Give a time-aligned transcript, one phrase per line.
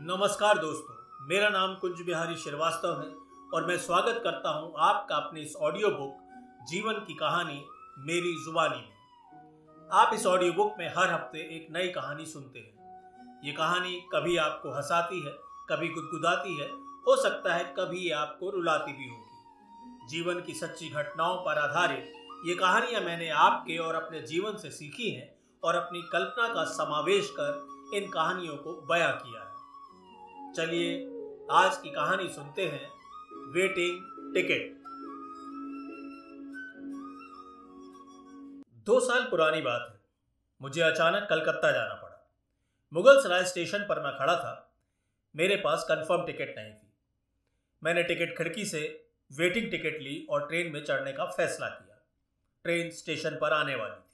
[0.00, 0.94] नमस्कार दोस्तों,
[1.28, 3.08] मेरा नाम कुंज बिहारी श्रीवास्तव है
[3.54, 7.58] और मैं स्वागत करता हूँ आपका अपने इस ऑडियो बुक जीवन की कहानी,
[8.00, 13.40] मेरी जुबानी में। आप इस ऑडियो बुक में हर हफ़्ते एक नई कहानी सुनते हैं।
[13.44, 15.32] ये कहानी कभी आपको हंसाती है,
[15.70, 16.68] कभी गुदगुदाती है,
[17.08, 22.12] हो सकता है कभी ये आपको रुलाती भी होगी। जीवन की सच्ची घटनाओं पर आधारित
[22.46, 25.28] ये कहानियाँ मैंने आपके और अपने जीवन से सीखी हैं
[25.62, 29.47] और अपनी कल्पना का समावेश कर इन कहानियों को बयां किया है।
[30.56, 30.98] चलिए,
[31.50, 32.90] आज की कहानी सुनते हैं,
[33.52, 34.00] वेटिंग
[34.34, 34.78] टिकट।
[38.86, 40.00] दो साल पुरानी बात है।
[40.62, 42.30] मुझे अचानक कलकत्ता जाना पड़ा।
[42.92, 44.74] मुगल सराय स्टेशन पर मैं खड़ा था।
[45.36, 46.92] मेरे पास कंफर्म टिकट नहीं थी।
[47.84, 52.06] मैंने टिकट खिड़की से वेटिंग टिकट ली और ट्रेन में चढ़ने का फैसला किया।
[52.64, 54.07] ट्रेन स्टेशन पर आने वाली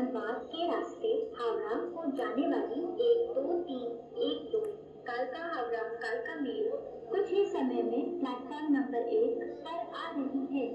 [0.00, 3.90] धनबाद के रास्ते हावड़ा को जाने वाली एक दो तीन,
[4.22, 4.60] एक दो
[5.02, 6.70] कालका हावड़ा कालका मेल,
[7.10, 10.68] कुछ ही समय में प्लेटफॉर्म नंबर एक पर आ रही है।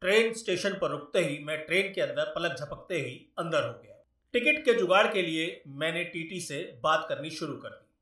[0.00, 4.04] ट्रेन स्टेशन पर रुकते ही, मैं ट्रेन के अंदर पलक झपकते ही अंदर हो गया।
[4.32, 7.94] टिकट के जुगाड़ के लिए मैंने टीटी से बात करनी शुरू कर दी।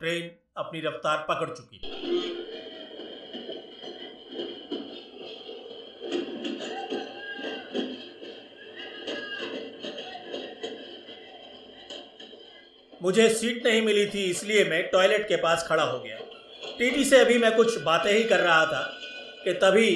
[0.00, 2.53] ट्रेन अपनी रफ्तार पकड़ चुकी थी।
[13.04, 16.18] मुझे सीट नहीं मिली थी, इसलिए मैं टॉयलेट के पास खड़ा हो गया।
[16.78, 18.82] टीटी से अभी मैं कुछ बातें ही कर रहा था
[19.44, 19.90] कि तभी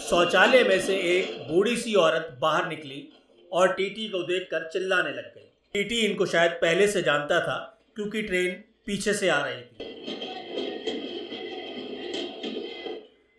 [0.00, 3.08] शौचालय में से एक बूढ़ी सी औरत बाहर निकली
[3.52, 7.56] और टीटी को देखकर चिल्लाने लग गई। टीटी इनको शायद पहले से जानता था,
[7.96, 9.90] क्योंकि ट्रेन पीछे से आ रही थी।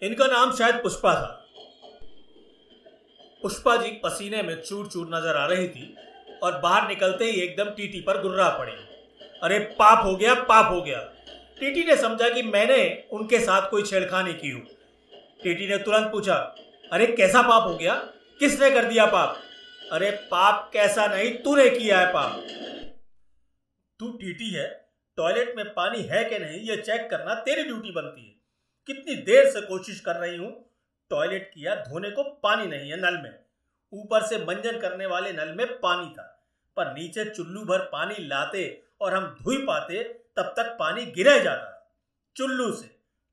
[0.02, 1.40] इनका नाम शायद पुष्पा था।
[3.44, 5.96] पुष्पा जी पसीने में चूर चूर नज़र आ रही थी।
[6.44, 8.72] और बाहर निकलते ही एकदम टीटी पर गुर्रा पड़ी।
[9.44, 11.00] अरे, पाप हो गया, पाप हो गया।
[11.60, 14.68] टीटी ने समझा कि मैंने उनके साथ कोई छेड़खानी की हूँ।
[15.44, 16.56] टीटी ने तुरंत पूछा,
[16.92, 17.96] अरे, कैसा पाप हो गया?
[18.40, 19.40] किसने कर दिया पाप?
[19.92, 22.44] अरे, पाप कैसा नहीं, तूने किया है पाप।
[24.00, 28.28] तू टीटी है, टॉयलेट में पानी है कि नहीं यह चेक करना तेरी ड्यूटी बनती
[28.28, 28.36] है।
[28.88, 30.70] कितनी देर से कोशिश कर रही हूँ,
[31.10, 33.43] टॉयलेट किया, धोने को पानी नहीं है, नल में।
[33.94, 36.30] ऊपर से मंजन करने वाले नल में पानी था।
[36.78, 41.70] पर नीचे चुल्लू भर पानी लाते और हम धुई पाते, तब तक पानी गिरे जाता
[42.36, 42.88] चुल्लू से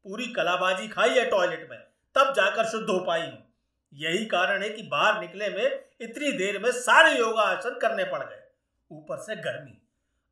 [0.04, 1.78] पूरी कलाबाजी खाई है टॉयलेट में,
[2.14, 3.54] तब जाकर शुद्ध हो पाई हूँ।
[3.94, 8.22] यही कारण है कि बाहर निकले में इतनी देर में सारे योगा आसन करने पड़
[8.22, 8.42] गए।
[8.92, 9.82] ऊपर से गर्मी,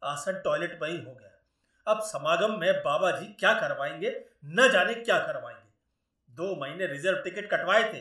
[0.05, 1.31] आसन टॉयलेट में ही हो गया।
[1.87, 5.69] अब समागम में बाबा जी क्या करवाएँगे, न जाने क्या करवाएँगे।
[6.31, 8.01] दो महीने रिज़र्व टिकट कटवाए थे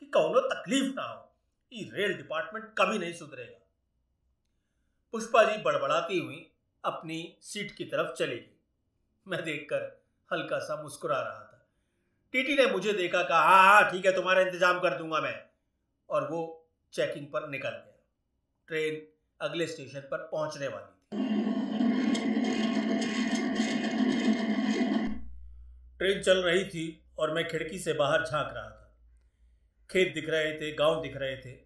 [0.00, 1.25] कि कौनो तकलीफ़ ना हो।
[1.72, 3.64] ये रेल डिपार्टमेंट कभी नहीं सुधरेगा।
[5.14, 6.36] पुष्पा जी बड़बड़ाती हुई
[6.84, 8.54] अपनी सीट की तरफ़ चली गई।
[9.26, 9.82] मैं देखकर
[10.30, 11.66] हल्का सा मुस्कुरा रहा था।
[12.34, 15.34] टीटी ने मुझे देखा, कहा हाँ हाँ ठीक है, तुम्हारा इंतज़ाम कर दूँगा मैं।
[16.10, 17.98] और वो चेकिंग पर निकल गया।
[18.68, 19.06] ट्रेन
[19.40, 20.94] अगले स्टेशन पर पहुँचने वाली थी।
[25.98, 26.84] ट्रेन चल रही थी
[27.18, 28.85] और मैं खिड़की से बाहर झाँक रहा था।
[29.90, 31.58] खेत दिख रहे थे, गाँव दिख रहे थे।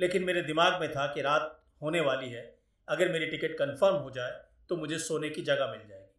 [0.00, 4.10] लेकिन मेरे दिमाग में था कि रात होने वाली है। अगर मेरी टिकट कंफर्म हो
[4.10, 6.14] जाए तो मुझे सोने की जगह मिल जाएगी।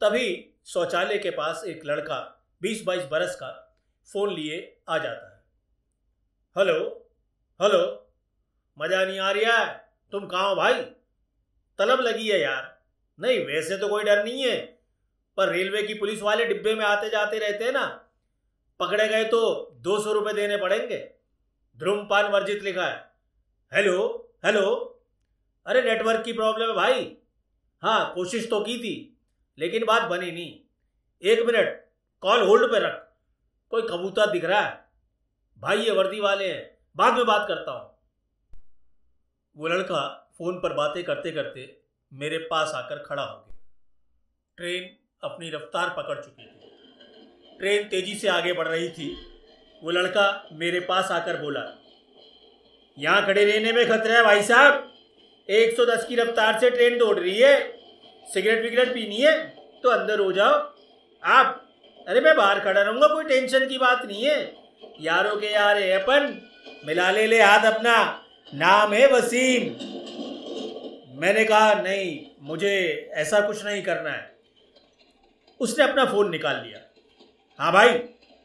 [0.00, 3.80] तभी शौचालय के पास एक लड़का, बीस बाईस बरस का,
[4.12, 5.42] फ़ोन लिए आ जाता है।
[6.58, 7.10] हेलो
[7.62, 8.12] हेलो,
[8.78, 9.92] मज़ा नहीं आ रहा है?
[10.12, 10.82] तुम कहाँ हो भाई?
[11.78, 12.82] तलब लगी है यार।
[13.20, 14.80] नहीं, वैसे तो कोई डर नहीं है।
[15.36, 18.07] पर रेलवे की पुलिस वाले डिब्बे में आते जाते रहते हैं ना।
[18.78, 21.10] पकड़े गए तो दो सौ रुपये देने पड़ेंगे।
[21.76, 23.12] ध्रुमपान वर्जित लिखा है।
[23.74, 24.94] Hello hello.
[25.66, 27.16] अरे, नेटवर्क की प्रॉब्लम है भाई।
[27.82, 29.20] हाँ कोशिश तो की थी,
[29.58, 30.60] लेकिन बात बनी नहीं।
[31.22, 31.88] एक मिनट,
[32.20, 33.12] कॉल होल्ड पे रख।
[33.70, 34.88] कोई कबूतर दिख रहा है।
[35.58, 37.98] भाई, ये वर्दी वाले हैं। बाद में बात करता हूँ।
[39.56, 41.80] वो लड़का फ़ोन पर बातें करते करते
[42.12, 43.58] मेरे पास आकर खड़ा हो गया।
[44.56, 46.57] ट्रेन अपनी रफ्तार पकड़ चुकी थी।
[47.60, 49.08] ट्रेन तेज़ी से आगे बढ़ रही थी।
[49.82, 51.62] वो लड़का मेरे पास आकर बोला,
[52.96, 54.84] यहाँ खड़े रहने में खतरा है भाई साहब।
[55.48, 57.56] 110 की रफ्तार से ट्रेन दौड़ रही है।
[58.26, 59.36] सिगरेट विगरेट पीनी है
[59.84, 60.54] तो अंदर हो जाओ।
[61.22, 61.64] आप,
[62.06, 64.40] अरे मैं बाहर खड़ा रहूँगा, कोई टेंशन की बात नहीं है।
[65.00, 66.40] यारों के यार है अपन,
[66.86, 68.24] मिला ले ले हाथ अपना।
[68.54, 69.62] नाम है वसीम।
[71.20, 74.36] मैंने कहा, नहीं, मुझे ऐसा कुछ नहीं करना है।
[75.60, 76.80] उसने अपना फ़ोन निकाल लिया।
[77.60, 77.88] हाँ भाई,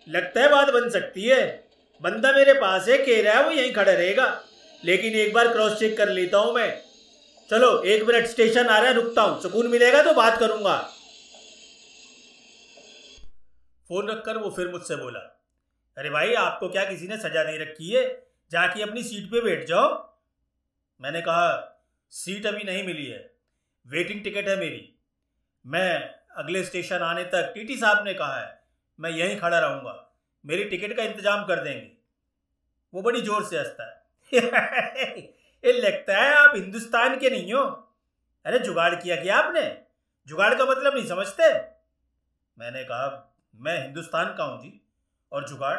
[0.10, 1.68] लगता है बात बन सकती है।
[2.01, 4.44] बंदा मेरे पास है, कह रहा है, वो यहीं खड़ा रहेगा।
[4.86, 6.81] लेकिन एक बार क्रॉस चेक कर लेता हूँ मैं।
[7.50, 10.77] चलो, एक मिनट स्टेशन आ रहा है, रुकता हूँ। सुकून मिलेगा तो बात करूँगा।
[13.89, 15.19] फ़ोन रखकर वो फिर मुझसे बोला,
[15.98, 18.27] अरे भाई, आपको क्या किसी ने सजा नहीं रखी है?
[18.51, 20.18] जाके अपनी सीट पे बैठ जाओ।
[21.01, 23.33] मैंने कहा सीट अभी नहीं मिली है।
[23.88, 24.95] वेटिंग टिकट है मेरी।
[25.68, 28.62] मैं अगले स्टेशन आने तक टीटी साहब ने कहा है
[29.00, 30.13] मैं यहीं खड़ा रहूँगा।
[30.45, 31.92] मेरी टिकट का इंतज़ाम कर देंगे।
[32.94, 34.04] वो बड़ी ज़ोर से हंसता है।
[35.63, 37.63] ये लगता है आप हिंदुस्तान के नहीं हो।
[38.45, 39.86] अरे जुगाड़ किया क्या आपने?
[40.28, 41.44] जुगाड़ का मतलब नहीं समझते?
[42.57, 44.81] मैंने कहा, मैं हिंदुस्तान का हूँ जी।
[45.31, 45.78] और जुगाड़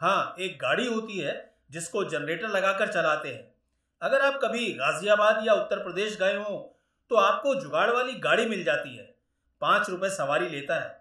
[0.00, 3.54] हाँ एक गाड़ी होती है जिसको जनरेटर लगाकर चलाते हैं।
[4.02, 6.78] अगर आप कभी गाजियाबाद या उत्तर प्रदेश गए हो
[7.10, 9.14] तो आपको जुगाड़ वाली गाड़ी मिल जाती है।
[9.60, 10.95] पाँच रुपए सवारी लेता है।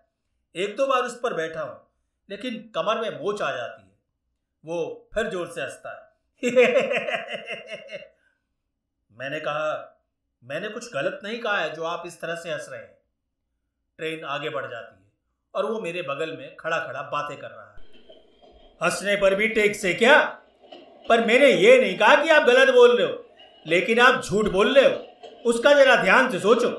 [0.55, 1.87] एक दो बार उस पर बैठा हूँ,
[2.29, 3.93] लेकिन कमर में मोच आ जाती है।
[4.65, 6.03] वो फिर ज़ोर से हंसता है।
[9.11, 10.01] मैंने कहा,
[10.43, 12.97] मैंने कुछ गलत नहीं कहा है जो आप इस तरह से हंस रहे हैं।
[13.97, 15.11] ट्रेन आगे बढ़ जाती है
[15.53, 17.85] और वो मेरे बगल में खड़ा खड़ा बातें कर रहा है।
[18.83, 20.23] हंसने पर भी टेक से क्या?
[21.09, 23.25] पर मैंने ये नहीं कहा कि आप गलत बोल रहे हो,
[23.65, 26.69] लेकिन आप झूठ बोल रहे हो। उसका जरा ध्यान से सोचो।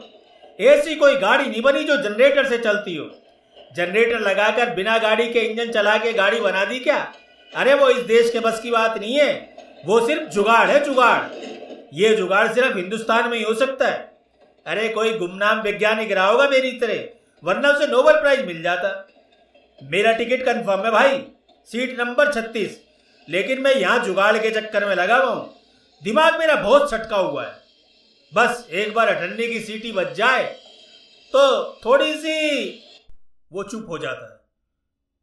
[0.64, 3.10] ऐसी कोई गाड़ी नहीं बनी जो जनरेटर से चलती हो।
[3.72, 6.98] जनरेटर लगाकर बिना गाड़ी के इंजन चला के गाड़ी बना दी क्या?
[7.52, 9.32] अरे वो इस देश के बस की बात नहीं है।
[9.86, 11.22] वो सिर्फ़ जुगाड़ है, जुगाड़।
[11.94, 13.98] ये जुगाड़ सिर्फ़ हिंदुस्तान में ही हो सकता है।
[14.66, 17.04] अरे कोई गुमनाम वैज्ञानिक रहा होगा मेरी तरह,
[17.44, 18.88] वरना उसे नोबल प्राइज मिल जाता।
[19.82, 21.22] मेरा टिकट कंफर्म है भाई
[21.68, 22.80] सीट नंबर छत्तीस।
[23.28, 25.54] लेकिन मैं यहाँ जुगाड़ के चक्कर में लगा हुआ हूँ।
[26.02, 27.54] दिमाग मेरा बहुत छटका हुआ है।
[28.32, 30.44] बस एक बार अठन्नी की सीटी बच जाए
[31.32, 31.42] तो
[31.84, 32.82] थोड़ी सी
[33.52, 34.40] वो चुप हो जाता है।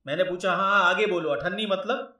[0.08, 2.20] मैंने पूछा हाँ हाँ आगे बोलो, अठन्नी मतलब?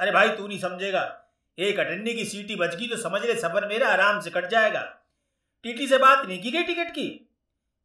[0.00, 1.24] अरे भाई, तू नहीं समझेगा।
[1.58, 4.80] एक अठन्नी की सीटी बच गई तो समझ ले, सफ़र मेरा आराम से कट जाएगा।
[5.62, 7.30] टीटी से बात नहीं की गई टिकट की?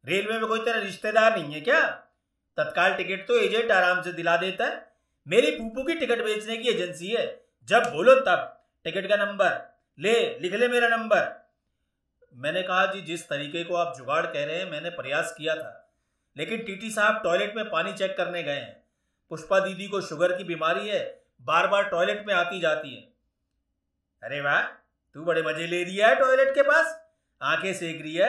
[0.06, 1.88] रेलवे में कोई तेरा रिश्तेदार नहीं है क्या?
[2.56, 4.92] तत्काल टिकट तो एजेंट आराम से दिला देता है।
[5.28, 10.38] मेरी पूपू की टिकट बेचने की एजेंसी है। जब बोलो तब। टिकट का नंबर। ले,
[10.38, 11.50] लिख ले मेरा नंबर।
[12.34, 15.79] मैंने कहा, जी, जिस तरीके को आप जुगाड़ कह रहे हैं, मैंने प्रयास किया था।
[16.36, 18.84] लेकिन टीटी साहब टॉयलेट में पानी चेक करने गए हैं।
[19.30, 21.00] पुष्पा दीदी को शुगर की बीमारी है
[21.42, 23.02] बार बार टॉयलेट में आती जाती है।
[24.22, 24.62] अरे वाह,
[25.16, 26.98] तू बड़े मज़े ले रही है टॉयलेट के पास।
[27.42, 28.28] आँखें सेक रही है।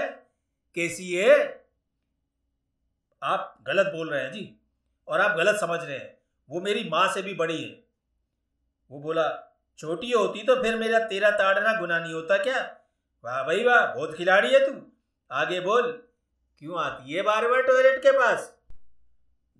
[0.75, 1.65] कैसी है
[3.21, 4.55] आप गलत बोल रहे हैं जी,
[5.07, 6.17] और आप गलत समझ रहे हैं।
[6.49, 7.69] वो मेरी माँ से भी बड़ी है।
[8.91, 9.27] वो बोला,
[9.79, 12.61] छोटी होती तो फिर मेरा तेरा ताड़ना गुना नहीं होता क्या?
[13.23, 14.91] वाह भाई वाह, बहुत खिलाड़ी है तू।
[15.31, 16.10] आगे बोल।
[16.61, 18.57] क्यों आती है बार बार टॉयलेट के पास?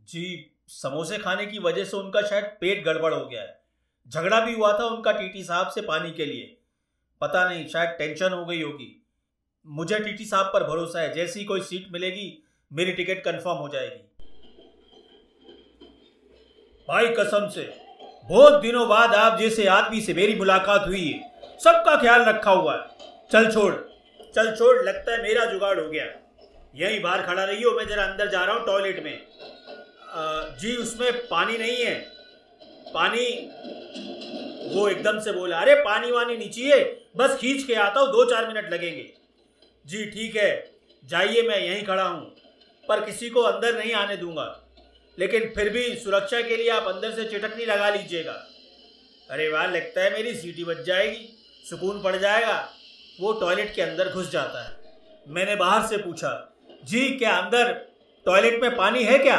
[0.03, 3.61] जी, समोसे खाने की वजह से उनका शायद पेट गड़बड़ हो गया है।
[4.09, 6.57] झगड़ा भी हुआ था उनका टीटी साहब से पानी के लिए।
[7.21, 9.05] पता नहीं, शायद टेंशन हो गई होगी।
[9.67, 12.43] मुझे टीटी साहब पर भरोसा है, जैसी कोई सीट मिलेगी,
[12.73, 14.07] मेरी टिकट कंफर्म हो जाएगी।
[16.87, 17.77] भाई कसम से,
[18.29, 21.19] बहुत दिनों बाद आप जैसे आदमी से मेरी मुलाकात हुई है।
[21.59, 22.87] सबका ख्याल रखा हुआ है।
[23.31, 23.73] चल छोड़
[24.35, 26.20] चल छोड़, लगता है मेरा जुगाड़ हो गया।
[26.75, 29.27] यहीं बाहर खड़ा रही हो मैं जरा अंदर जा रहा हूँ टॉयलेट में।
[30.57, 31.95] जी, उसमें पानी नहीं है।
[32.93, 33.25] पानी,
[34.75, 38.47] वो एकदम से बोला, अरे, पानी वानी चाहिए बस खींच के आता हूँ दो चार
[38.47, 39.13] मिनट लगेंगे।
[39.85, 40.71] जी, ठीक है,
[41.05, 42.35] जाइए, मैं यहीं खड़ा हूँ,
[42.89, 44.61] पर किसी को अंदर नहीं आने दूँगा।
[45.19, 48.47] लेकिन फिर भी सुरक्षा के लिए आप अंदर से चिटकनी लगा लीजिएगा।
[49.29, 51.37] अरे वाह, लगता है मेरी सीटी बच जाएगी,
[51.69, 52.69] सुकून पड़ जाएगा।
[53.19, 54.77] वो टॉयलेट के अंदर घुस जाता है।
[55.27, 56.50] मैंने बाहर से पूछा
[56.83, 57.71] जी, क्या अंदर
[58.25, 59.37] टॉयलेट में पानी है क्या?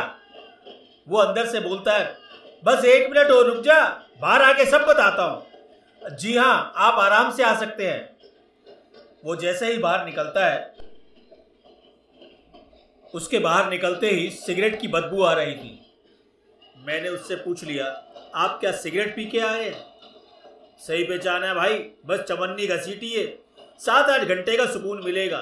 [1.06, 2.16] वो अंदर से बोलता है,
[2.64, 3.80] बस एक मिनट और रुक जा,
[4.20, 8.10] बाहर आके सब बताता हूँ। जी हाँ आप आराम से आ सकते हैं।
[9.24, 10.74] वो जैसे ही बाहर निकलता है,
[13.14, 15.78] उसके बाहर निकलते ही सिगरेट की बदबू आ रही थी।
[16.76, 17.86] मैंने उससे पूछ लिया,
[18.34, 19.70] आप क्या सिगरेट पी के आए
[20.80, 23.26] सही पहचान है भाई, बस चवन्नी घसीटी है
[23.80, 25.38] सात आठ घंटे का सुकून मिलेगा।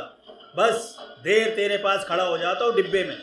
[0.56, 3.18] बस देर तेरे पास खड़ा हो जाता हूँ डिब्बे में।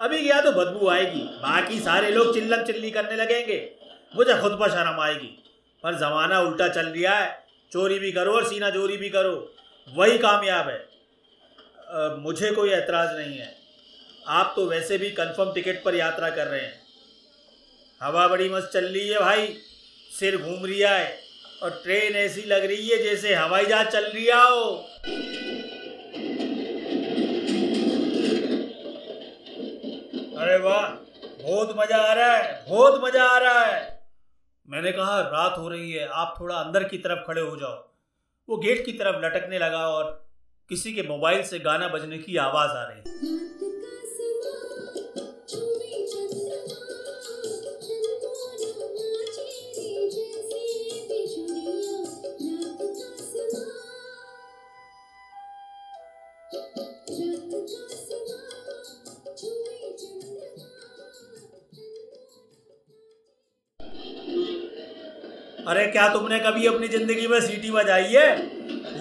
[0.00, 1.20] अभी गया तो बदबू आएगी?
[1.20, 3.70] बाकी सारे लोग चिल्लम चिल्ली करने लगेंगे।
[4.16, 5.44] मुझे खुद पर शर्म आएगी।
[5.82, 9.54] पर ज़माना उल्टा चल रहा है। चोरी भी करो और सीना चोरी भी करो।
[9.94, 10.88] वही कामयाब है।
[11.90, 13.56] आ, मुझे कोई एतराज़ नहीं है।
[14.26, 16.82] आप तो वैसे भी कंफर्म टिकट पर यात्रा कर रहे हैं।
[18.02, 19.58] हवा बड़ी मस्त चल रही है भाई।
[20.20, 21.18] सिर घूम रहा है।
[21.62, 24.86] और ट्रेन ऐसी लग रही है जैसे हवाई जहाज़ चल रहा हो।
[30.50, 30.86] अरे वाह,
[31.42, 34.00] बहुत मज़ा आ रहा है, बहुत मज़ा आ रहा है।
[34.68, 37.76] मैंने कहा, रात हो रही है, आप थोड़ा अंदर की तरफ़ खड़े हो जाओ।
[38.48, 40.28] वो गेट की तरफ़ लटकने लगा और
[40.68, 43.00] किसी के मोबाइल से गाना बजने की आवाज़ आ रही
[65.90, 68.28] क्या तुमने कभी अपनी ज़िंदगी में सीटी बजाई है?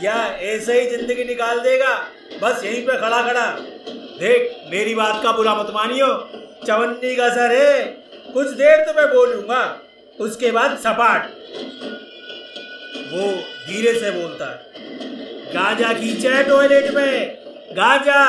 [0.03, 0.15] या
[0.48, 1.96] ऐसे ही ज़िंदगी निकाल देगा?
[2.41, 3.46] बस यहीं पे खड़ा खड़ा।
[4.19, 6.08] देख, मेरी बात का बुरा मत मानियो।
[6.67, 7.84] चवन्नी का सर है।
[8.34, 9.62] कुछ देर तो मैं बोलूँगा।
[10.19, 11.27] उसके बाद सपाट।
[13.12, 13.31] वो
[13.67, 14.58] धीरे से बोलता है।
[15.53, 17.38] गांजा खींचा है टॉयलेट में।
[17.72, 18.24] गाजा।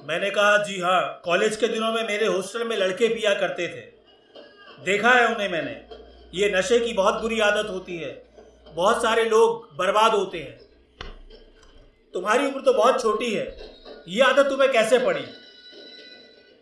[0.00, 3.92] मैंने कहा, जी हाँ कॉलेज के दिनों में मेरे हॉस्टल में लड़के पिया करते थे।
[4.84, 5.93] देखा है उन्हें मैंने।
[6.34, 8.24] ये नशे की बहुत बुरी आदत होती है।
[8.74, 10.58] बहुत सारे लोग बर्बाद होते हैं।
[12.14, 13.70] तुम्हारी उम्र तो बहुत छोटी है।
[14.08, 15.22] ये आदत तुम्हें कैसे पड़ी?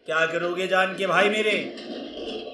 [0.07, 1.76] क्या करोगे जान के भाई मेरे?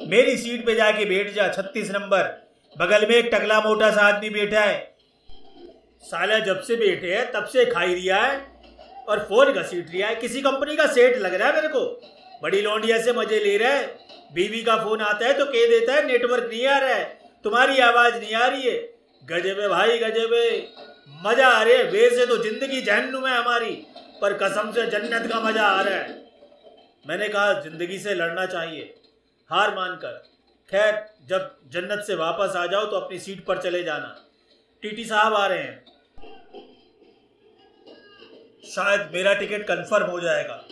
[0.06, 2.48] मेरी सीट पे जाके बैठ जा, छत्तीस नंबर।
[2.78, 4.96] बगल में एक टकला मोटा सा आदमी बैठा है।
[6.02, 8.60] साला जब से बैठे है, तब से खाई रिया है
[9.08, 12.00] और फ़ोन घसीट रिया है। किसी कंपनी का सेट लग रहा है मेरे को।
[12.42, 13.80] बड़ी लौंडिया से मज़े ले रहा
[14.34, 17.04] बीवी का फ़ोन आता है तो कह देता है, नेटवर्क नहीं आ रहा है।
[17.44, 18.76] तुम्हारी आवाज़ नहीं आ रही है।
[19.22, 20.42] गजेबे भाई, गजेबे
[21.24, 23.70] मज़ा आ रहा है। वैसे तो ज़िंदगी जहन्नुम है हमारी,
[24.20, 26.16] पर कसम से जन्नत का मज़ा आ रहा है।
[27.04, 28.94] मैंने कहा, ज़िंदगी से लड़ना चाहिए।
[29.50, 30.22] हार मानकर।
[30.68, 34.16] खैर, जब जन्नत से वापस आ जाओ तो अपनी सीट पर चले जाना।
[34.82, 35.84] टीटी साहब आ रहे हैं।
[38.66, 40.64] शायद मेरा टिकट कंफर्म हो जाएगा।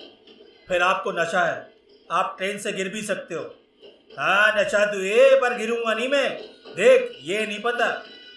[0.68, 1.75] फिर आपको नशा है।
[2.11, 3.42] आप ट्रेन से गिर भी सकते हो।
[4.18, 6.38] हाँ नशा तू ये पर गिरूँगा नहीं मैं।
[6.76, 7.88] देख, ये नहीं पता,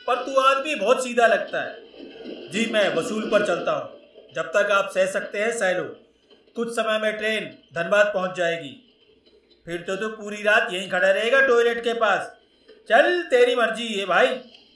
[0.08, 1.82] पर तू आदमी बहुत सीधा लगता है।
[2.50, 4.00] जी, मैं वसूल पर चलता हूँ।
[4.36, 5.84] जब तक आप सह सकते हैं, सह लो।
[6.56, 7.46] कुछ समय में ट्रेन
[7.76, 8.86] धनबाद पहुँच जाएगी।
[9.66, 12.36] फिर तो तू पूरी रात यहीं खड़ा रहेगा टॉयलेट के पास।
[12.90, 14.28] चल, तेरी मर्ज़ी है भाई।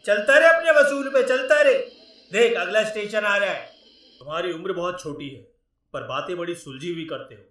[0.05, 1.73] चलता रहे अपने वसूल पे, चलता रहे।
[2.31, 3.65] देख, अगला स्टेशन आ रहा है।
[4.19, 5.52] तुम्हारी उम्र बहुत छोटी है।
[5.93, 7.43] पर बातें बड़ी सुलझी हुई करते हो।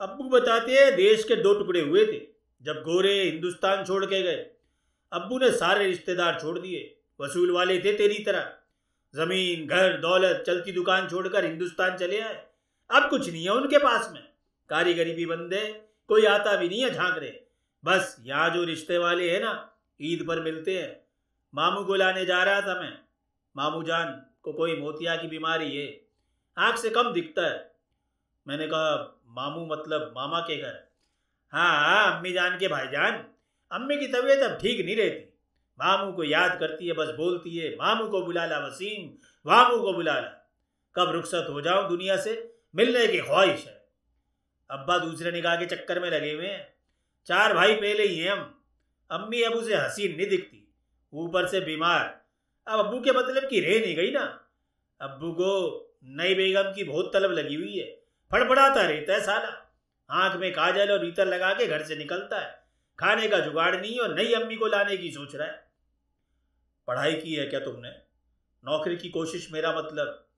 [0.00, 2.20] अब्बू बताते हैं देश के दो टुकड़े हुए थे,
[2.62, 4.46] जब गोरे हिंदुस्तान छोड़ के गए।
[5.12, 8.54] अब्बू ने सारे रिश्तेदार छोड़ दिए, वसूल वाले थे तेरी तरह।
[9.16, 12.46] ज़मीन, घर, दौलत, चलती दुकान छोड़कर हिंदुस्तान चले आए।
[12.90, 14.28] अब कुछ नहीं है उनके पास में।
[14.68, 17.32] कारीगरी भी बंद है, कोई आता भी नहीं है झाँक रहे।
[17.84, 21.04] बस यहाँ जो रिश्ते वाले हैं ना, ईद पर मिलते हैं।
[21.54, 22.98] मामू को लाने जा रहा था मैं।
[23.56, 26.09] मामू जान को कोई मोतिया की बीमारी है।
[26.58, 27.74] आँख से कम दिखता है।
[28.48, 30.88] मैंने कहा, मामू मतलब मामा के घर?
[31.50, 33.24] हाँ हाँ अम्मी जान के भाईजान।
[33.72, 35.38] अम्मी की तबीयत अब ठीक नहीं रहती।
[35.80, 39.92] मामू को याद करती है, बस बोलती है, मामू को बुला ला वसीम, मामू को
[39.92, 40.50] बुला ला।
[40.94, 42.54] कब रुखसत हो जाऊँ दुनिया से?
[42.74, 43.88] मिलने की ख्वाहिश है।
[44.70, 46.74] अब्बा दूसरे निगाह के चक्कर में लगे हुए हैं।
[47.26, 48.64] चार भाई पहले ही हैं हम।
[49.10, 50.74] अम्मी अब उसे हसीन नहीं दिखती।
[51.14, 52.24] ऊपर से बीमार।
[52.68, 54.48] अब अब्बू के मतलब की रह नहीं गई ना।
[55.00, 57.86] अब्बू को नई बेगम की बहुत तलब लगी हुई है।
[58.32, 59.76] फड़फड़ाता रहता है साला।
[60.10, 62.64] आँख में काजल और इतर लगा के घर से निकलता है।
[62.98, 65.70] खाने का जुगाड़ नहीं और नई अम्मी को लाने की सोच रहा है।
[66.86, 67.90] पढ़ाई की है क्या तुमने?
[68.64, 70.28] नौकरी की कोशिश मेरा मतलब।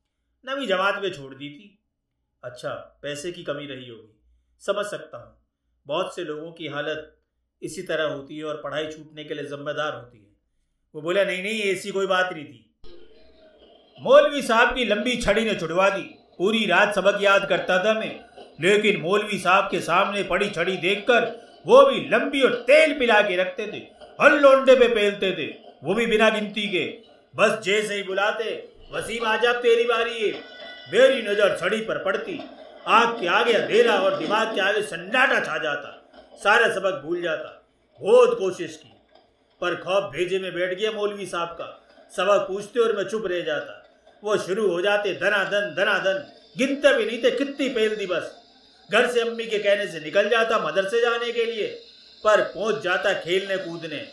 [0.48, 1.78] नवी जमात में छोड़ दी थी।
[2.44, 4.22] अच्छा पैसे की कमी रही होगी।
[4.60, 5.42] समझ सकता हूँ।
[5.86, 7.18] बहुत से लोगों की हालत
[7.62, 10.30] इसी तरह होती है और पढ़ाई छूटने के लिए जिम्मेदार होती है।
[10.94, 12.71] वो बोला, नहीं नहीं, ऐसी कोई बात नहीं थी।
[14.02, 16.02] मौलवी साहब की लंबी छड़ी ने छुड़वा दी।
[16.38, 18.20] पूरी रात सबक याद करता था मैं।
[18.60, 23.36] लेकिन मौलवी साहब के सामने पड़ी छड़ी देखकर वो भी लंबी और तेल पिला के
[23.36, 23.76] रखते थे।
[24.20, 25.46] हर लोंडे पे पेलते थे।
[25.84, 26.98] वो भी बिना गिनती के।
[27.36, 30.32] बस जैसे ही बुलाते, वसीम आजा तेरी बारी है।
[30.92, 32.40] मेरी नज़र छड़ी पर पड़ती।
[32.86, 36.10] आग के आगे अंधेरा और दिमाग के आगे सन्नाटा छा जाता।
[36.44, 37.66] सारा सबक भूल जाता।
[38.00, 38.92] बहुत कोशिश की।
[39.60, 43.40] पर खौफ भेजे में बैठ गया मौलवी साहब का। सबक पूछते और मैं चुप रह
[43.40, 43.78] जाता।
[44.22, 48.38] वो शुरू हो जाते धनाधन धनाधन। गिनते भी नहीं थे कितनी पहल दी बस।
[48.90, 51.66] घर से अम्मी के कहने से निकल जाता मदरसे जाने के लिए,
[52.24, 54.08] पर पहुँच जाता खेलने कूदने।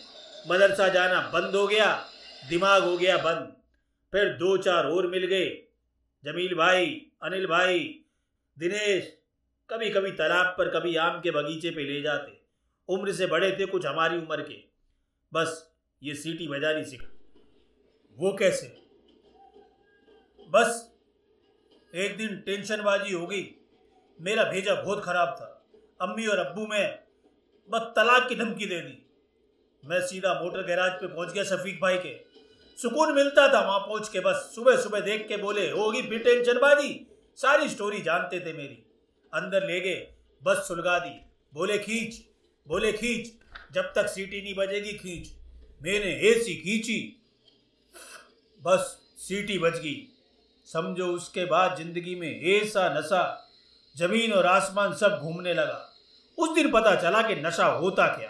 [0.47, 2.05] मदरसा जाना बंद हो गया,
[2.49, 3.53] दिमाग हो गया बंद।
[4.13, 5.45] फिर दो चार और मिल गए।
[6.25, 7.79] जमील भाई, अनिल भाई,
[8.57, 9.17] दिनेश
[9.69, 12.41] कभी कभी तालाब पर, कभी आम के बगीचे पे ले जाते।
[12.89, 14.57] उम्र से बड़े थे कुछ हमारी उम्र के।
[15.33, 15.71] बस
[16.03, 17.07] ये सीटी बजानी सीखा।
[18.17, 18.78] वो कैसे?
[20.49, 20.91] बस,
[21.95, 23.43] एक दिन टेंशनबाजी हो गई।
[24.19, 25.65] मेरा भेजा बहुत ख़राब था।
[26.01, 26.99] अम्मी और अब्बू में
[27.69, 29.05] बस तलाक की धमकी दे दी।
[29.83, 32.15] मैं सीधा मोटर गैराज पे पहुँच गया शफीक भाई के।
[32.77, 37.07] सुकून मिलता था वहाँ पहुँच के, बस सुबह सुबह देख के बोले, होगी फिर टेंशनबाजी?
[37.37, 38.83] सारी स्टोरी जानते थे मेरी।
[39.33, 40.07] अंदर ले गए,
[40.43, 41.19] बस सुलगा दी।
[41.53, 42.21] बोले, खींच
[42.67, 43.31] बोले, खींच,
[43.73, 45.31] जब तक सीटी नहीं बजेगी, खींच।
[45.81, 46.99] मैंने ऐसी खींची,
[48.61, 50.07] बस सीटी बज गई।
[50.69, 53.21] समझो उसके बाद ज़िंदगी में ऐसा नशा
[53.95, 55.85] ज़मीन और आसमान सब घूमने लगा।
[56.37, 58.29] उस दिन पता चला कि नशा होता क्या,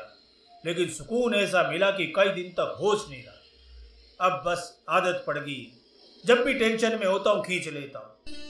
[0.63, 5.37] लेकिन सुकून ऐसा मिला कि कई दिन तक होश नहीं रहा। अब बस आदत पड़
[5.37, 5.65] गई।
[6.23, 8.47] जब भी टेंशन में होता हूँ, खींच लेता हूँ।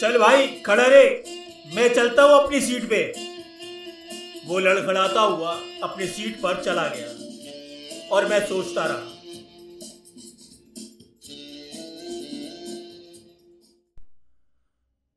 [0.00, 1.04] चल भाई, खड़ा रे।
[1.74, 3.00] मैं चलता हूँ अपनी सीट पे।
[4.46, 5.52] वो लड़खड़ाता हुआ
[5.82, 7.08] अपनी सीट पर चला गया
[8.08, 9.18] और मैं सोचता रहा।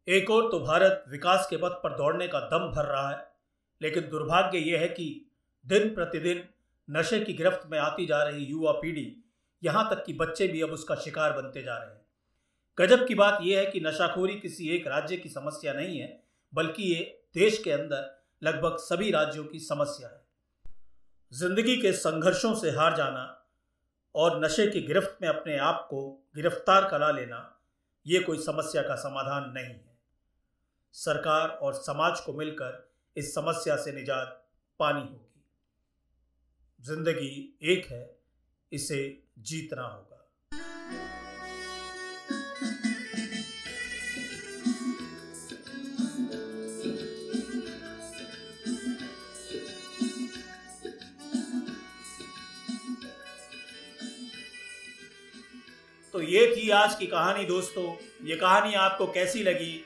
[0.08, 3.26] एक और तो भारत विकास के पथ पर दौड़ने का दम भर रहा है,
[3.82, 5.10] लेकिन दुर्भाग्य यह है कि
[5.66, 6.44] दिन प्रतिदिन
[6.88, 9.12] नशे की गिरफ्त में आती जा रही युवा पीढ़ी
[9.62, 12.02] यहाँ तक कि बच्चे भी अब उसका शिकार बनते जा रहे हैं।
[12.78, 16.84] गजब की बात यह है कि नशाखोरी किसी एक राज्य की समस्या नहीं है, बल्कि
[16.84, 17.04] ये
[17.36, 20.22] देश के अंदर लगभग सभी राज्यों की समस्या है।
[21.32, 23.24] ज़िंदगी के संघर्षों से हार जाना
[24.16, 26.02] और नशे की गिरफ्त में अपने आप को
[26.36, 27.62] गिरफ़्तार करा लेना,
[28.06, 29.98] ये कोई समस्या का समाधान नहीं है।
[30.96, 34.40] सरकार और समाज को मिलकर इस समस्या से निजात
[34.80, 35.44] पानी होगी।
[36.84, 38.18] ज़िंदगी एक है,
[38.72, 40.23] इसे जीतना होगा।
[56.24, 57.84] ये थी आज की कहानी दोस्तों।
[58.28, 59.84] ये कहानी आपको कैसी लगी,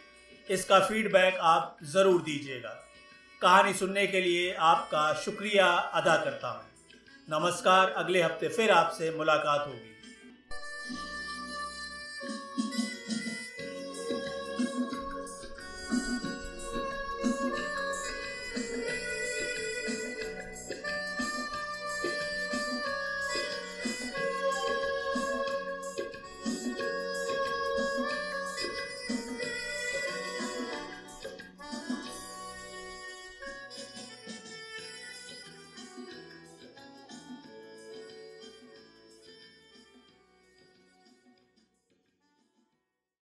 [0.48, 2.70] इसका फीडबैक आप ज़रूर दीजिएगा।
[3.42, 6.66] कहानी सुनने के लिए आपका शुक्रिया अदा करता हूँ।
[7.30, 9.97] नमस्कार, अगले हफ़्ते फिर आपसे मुलाकात होगी।